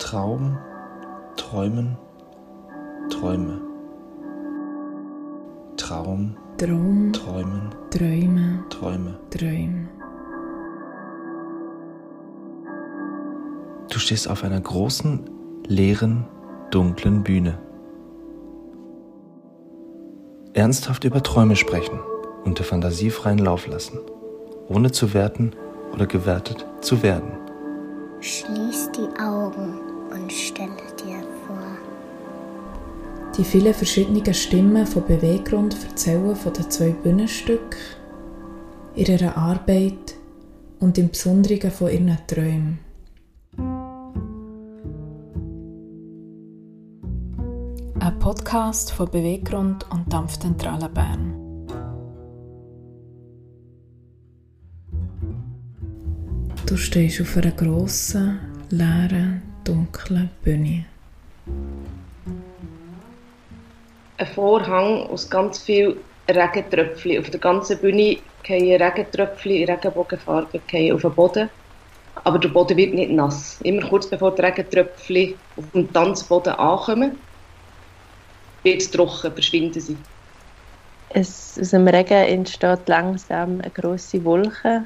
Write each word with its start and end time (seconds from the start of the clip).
Traum, 0.00 0.56
Träumen, 1.36 1.96
Träume. 3.10 3.60
Traum, 5.76 6.36
Traum, 6.56 7.12
Träumen, 7.12 7.70
Träume, 7.90 8.64
Träume. 8.70 9.18
Träume. 9.30 9.88
Du 13.92 13.98
stehst 13.98 14.28
auf 14.28 14.42
einer 14.42 14.60
großen, 14.60 15.28
leeren, 15.66 16.24
dunklen 16.70 17.22
Bühne. 17.22 17.58
Ernsthaft 20.54 21.04
über 21.04 21.22
Träume 21.22 21.56
sprechen 21.56 22.00
und 22.44 22.58
der 22.58 22.64
Fantasie 22.64 23.10
freien 23.10 23.38
Lauf 23.38 23.66
lassen, 23.66 23.98
ohne 24.68 24.90
zu 24.90 25.12
werten 25.12 25.52
oder 25.92 26.06
gewertet 26.06 26.66
zu 26.80 27.02
werden. 27.02 27.32
Schließ 28.20 28.90
die 28.92 29.20
Augen 29.20 29.89
und 30.10 30.32
stelle 30.32 30.70
dir 30.98 31.22
vor, 31.46 31.56
Die 33.36 33.44
vielen 33.44 33.74
verschiedenen 33.74 34.34
Stimmen 34.34 34.86
von 34.86 35.04
Beweggrund 35.06 35.76
erzählen 35.88 36.34
von 36.34 36.52
den 36.52 36.70
zwei 36.70 36.90
Bühnenstücken, 36.90 37.78
ihrer 38.94 39.36
Arbeit 39.36 40.16
und 40.80 40.98
im 40.98 41.10
Besonderen 41.10 41.70
von 41.70 41.90
ihren 41.90 42.18
Träumen. 42.26 42.78
Ein 48.00 48.18
Podcast 48.18 48.92
von 48.92 49.10
Beweggrund 49.10 49.86
und 49.90 50.12
Dampfzentrale 50.12 50.88
Bern. 50.88 51.66
Du 56.66 56.76
stehst 56.76 57.20
auf 57.20 57.36
einer 57.36 57.52
grossen, 57.52 58.38
leeren, 58.70 59.42
dunklen 59.64 60.30
Bühne. 60.42 60.84
ein 64.20 64.26
Vorhang 64.26 65.06
aus 65.06 65.28
ganz 65.28 65.58
vielen 65.58 65.96
Regentröpfchen. 66.28 67.18
Auf 67.18 67.30
der 67.30 67.40
ganzen 67.40 67.78
Bühne 67.78 68.18
fallen 68.46 68.82
Regentröpfchen 68.82 69.52
in 69.52 69.70
Regenbogenfarbe 69.70 70.60
auf 70.94 71.00
den 71.00 71.14
Boden. 71.14 71.50
Aber 72.24 72.38
der 72.38 72.50
Boden 72.50 72.76
wird 72.76 72.94
nicht 72.94 73.10
nass. 73.10 73.58
Immer 73.62 73.88
kurz 73.88 74.06
bevor 74.06 74.34
die 74.34 74.42
Regentröpfchen 74.42 75.34
auf 75.56 75.64
dem 75.72 75.92
Tanzboden 75.92 76.52
ankommen, 76.52 77.18
wird 78.62 78.82
es 78.82 78.90
trocken, 78.90 79.32
verschwinden 79.32 79.80
sie. 79.80 79.96
Es, 81.08 81.58
aus 81.58 81.70
dem 81.70 81.88
Regen 81.88 82.12
entsteht 82.12 82.88
langsam 82.88 83.60
eine 83.60 83.70
grosse 83.70 84.22
Wolke, 84.24 84.84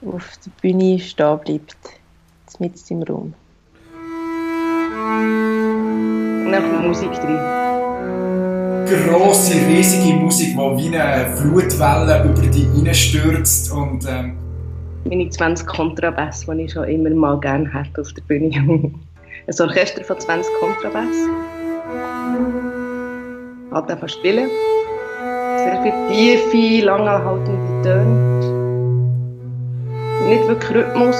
die 0.00 0.06
auf 0.06 0.38
der 0.44 0.50
Bühne 0.62 1.00
stehen 1.00 1.38
bleibt, 1.40 1.76
mitten 2.60 2.94
im 2.94 3.02
Raum. 3.02 3.34
Dann 6.54 6.70
kommt 6.70 6.86
Musik 6.86 7.12
drin. 7.12 7.38
grosse, 9.08 9.54
riesige 9.66 10.14
Musik, 10.14 10.50
die 10.50 10.56
wie 10.56 10.96
eine 10.96 11.34
Flutwelle 11.36 12.24
über 12.24 12.42
die 12.42 12.68
reinstürzt 12.74 13.72
und 13.72 14.06
ähm, 14.08 14.36
Meine 15.04 15.28
20 15.28 15.66
Kontrabass, 15.66 16.46
die 16.46 16.62
ich 16.62 16.72
schon 16.72 16.84
immer 16.84 17.10
mal 17.10 17.40
gerne 17.40 17.72
hätte 17.72 18.00
auf 18.00 18.12
der 18.12 18.22
Bühne. 18.22 18.50
Ein 19.46 19.60
Orchester 19.60 20.04
von 20.04 20.18
20 20.18 20.52
Kontrabass. 20.60 21.16
Hat 23.72 23.90
einfach 23.90 24.08
spielen. 24.08 24.48
Sehr 25.56 25.82
viele 25.82 26.08
tiefe, 26.08 26.86
langanhaltende 26.86 27.82
Töne. 27.82 28.44
Nicht 30.28 30.46
wirklich 30.46 30.70
Rhythmus. 30.70 31.16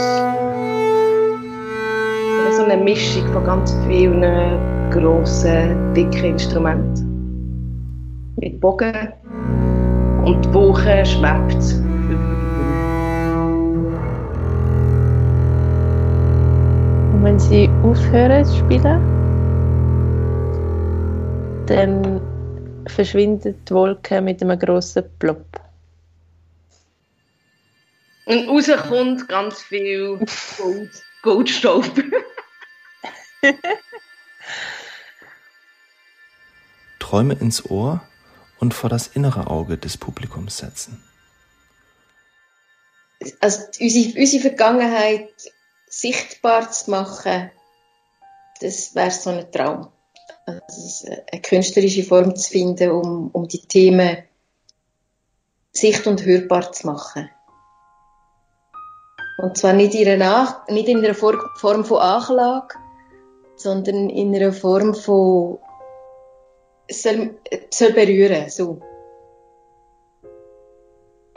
So 2.57 2.63
eine 2.63 2.77
Mischung 2.77 3.27
von 3.33 3.45
ganz 3.45 3.77
vielen 3.89 4.23
grossen, 4.95 5.93
dicken 5.93 6.25
Instrumenten. 6.25 7.05
Mit 8.37 8.61
Bogen. 8.61 9.13
Und 10.25 10.45
die 10.45 10.55
Woche 10.55 11.05
schwebt. 11.05 11.65
Und 17.13 17.25
wenn 17.25 17.39
sie 17.41 17.69
aufhören 17.83 18.45
zu 18.45 18.57
spielen, 18.59 19.01
dann 21.67 22.21
verschwindet 22.87 23.69
die 23.69 23.75
Wolke 23.75 24.21
mit 24.21 24.41
einem 24.43 24.59
grossen 24.59 25.03
Plop. 25.19 25.45
Und 28.27 28.49
rauskommt 28.49 29.29
ganz 29.29 29.61
viel 29.61 30.19
Gold, 30.57 31.05
Goldstaub. 31.23 31.85
Träume 37.15 37.35
ins 37.35 37.71
Ohr 37.71 38.03
und 38.59 38.75
vor 38.75 38.91
das 38.91 39.07
innere 39.07 39.47
Auge 39.47 39.79
des 39.79 39.97
Publikums 39.97 40.59
setzen. 40.59 41.01
also 43.39 43.61
unsere, 43.81 44.19
unsere 44.19 44.43
Vergangenheit 44.43 45.31
sichtbar 45.89 46.73
zu 46.73 46.91
machen, 46.91 47.53
das 48.61 48.97
wäre 48.97 49.13
so 49.13 49.31
ein 49.31 49.53
Traum. 49.53 49.93
Also 50.45 51.07
eine 51.31 51.41
künstlerische 51.41 52.03
Form 52.03 52.35
zu 52.35 52.51
finden, 52.51 52.91
um, 52.91 53.31
um 53.31 53.47
die 53.47 53.61
Themen 53.61 54.25
sicht- 55.71 56.09
und 56.09 56.25
hörbar 56.25 56.73
zu 56.73 56.89
machen. 56.89 57.31
Und 59.39 59.57
zwar 59.57 59.73
nicht 59.73 59.95
in 59.95 60.09
einer, 60.09 60.65
nicht 60.69 60.89
in 60.89 60.99
einer 60.99 61.15
For- 61.15 61.49
Form 61.59 61.85
von 61.85 61.99
Anklage, 61.99 62.75
sondern 63.55 64.11
in 64.11 64.35
einer 64.35 64.53
Form 64.53 64.97
von 64.97 65.61
soll, 66.89 67.39
es 67.51 67.79
soll 67.79 67.93
berühren, 67.93 68.49
so. 68.49 68.81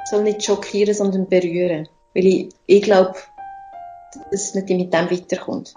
Es 0.03 0.11
soll 0.11 0.23
nicht 0.23 0.43
schockieren, 0.43 0.93
sondern 0.93 1.27
berühren. 1.27 1.87
Weil 2.13 2.25
ich, 2.25 2.49
ich 2.65 2.81
glaube, 2.81 3.15
dass 4.31 4.55
man 4.55 4.65
mit 4.65 4.93
dem 4.93 5.11
weiterkommt. 5.11 5.73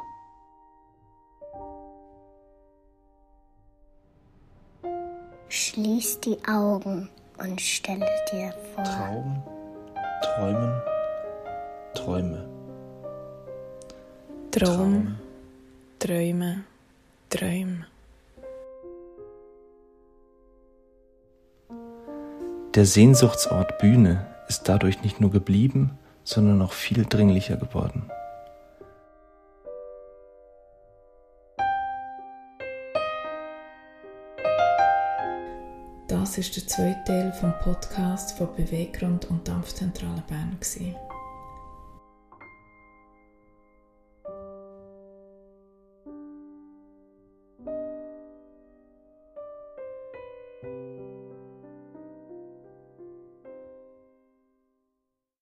schließ 5.50 6.20
die 6.20 6.38
Augen 6.46 7.08
und 7.38 7.60
stelle 7.60 8.06
dir 8.32 8.54
vor, 8.74 8.84
Traum, 8.84 9.42
Träumen, 10.22 10.82
Träume. 11.94 12.48
Traum, 14.50 15.16
Träume, 15.98 16.64
Träume. 17.28 17.86
Der 22.76 22.86
Sehnsuchtsort 22.86 23.78
Bühne 23.78 24.28
ist 24.46 24.68
dadurch 24.68 25.02
nicht 25.02 25.20
nur 25.20 25.32
geblieben, 25.32 25.98
sondern 26.22 26.62
auch 26.62 26.72
viel 26.72 27.04
dringlicher 27.04 27.56
geworden. 27.56 28.08
Das 36.06 36.38
ist 36.38 36.54
der 36.54 36.68
zweite 36.68 37.02
Teil 37.04 37.32
vom 37.32 37.52
Podcast 37.58 38.38
von 38.38 38.54
Beweggrund 38.54 39.28
und 39.28 39.48
Dampfzentrale 39.48 40.22
Bern. 40.28 40.56
gewesen. 40.60 40.94